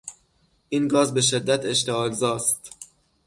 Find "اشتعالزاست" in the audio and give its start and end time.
1.65-2.71